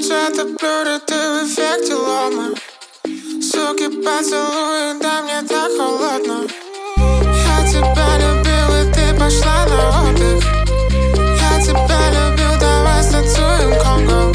это 0.00 0.44
блюдо, 0.44 1.00
ты 1.06 1.14
в 1.14 1.44
эффекте 1.44 1.94
лома. 1.94 2.50
Суки 3.40 3.88
поцелуй, 4.02 4.98
да 5.00 5.22
мне 5.22 5.42
так 5.48 5.70
холодно. 5.76 6.46
Я 6.96 7.68
тебя 7.68 8.18
любил, 8.18 8.68
и 8.80 8.92
ты 8.92 9.18
пошла 9.18 9.66
на 9.66 10.08
отдых. 10.08 10.44
Я 11.40 11.62
тебя 11.62 12.10
любил, 12.10 12.58
давай 12.60 13.02
станцуем 13.02 13.78
конго. 13.82 14.32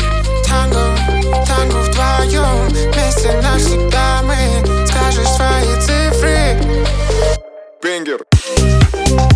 Танго, 0.48 0.98
танго 1.46 1.78
вдвоем. 1.78 2.68
Вместе 2.70 3.32
навсегда 3.41 4.21
мы 4.23 4.88
Скажешь 4.88 5.28
свои 5.28 5.76
цифры. 5.82 6.57
Бенгер. 7.84 8.26
Самый, 9.10 9.29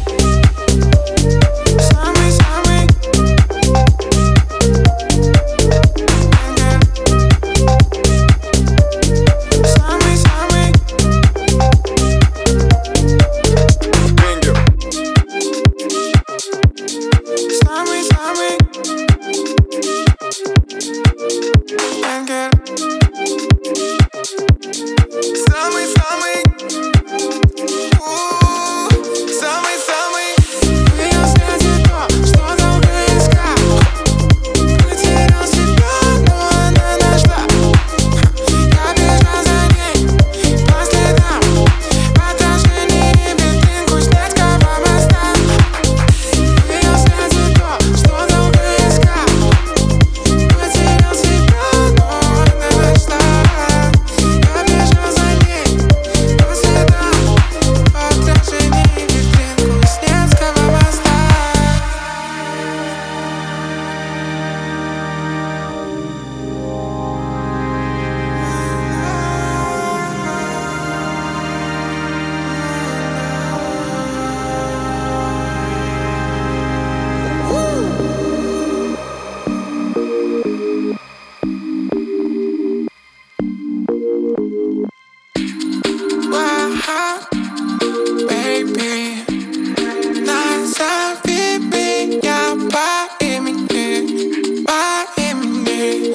baby, 88.74 90.26
назови 90.26 91.60
меня 91.60 92.56
по 92.72 93.24
имени, 93.24 94.64
по 94.66 95.06
имени. 95.18 96.14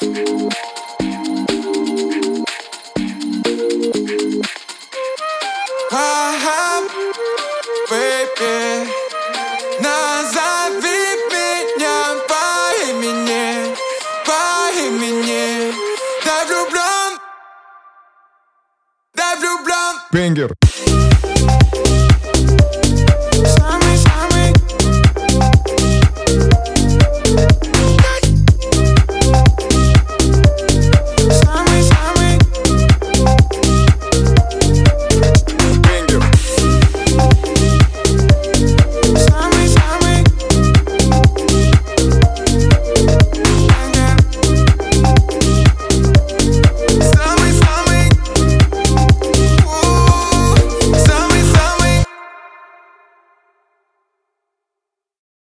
Baby, 7.89 8.87
назови 9.79 11.01
меня 11.31 11.97
по 12.27 12.43
имени, 12.89 13.75
по 14.25 14.41
имени. 14.77 15.73
Да 16.25 16.45
влюблен, 16.45 17.19
да 19.15 19.35
влюблен. 19.39 19.95
Бенгер 20.11 20.68